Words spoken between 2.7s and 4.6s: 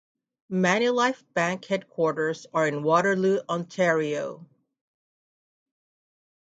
Waterloo, Ontario.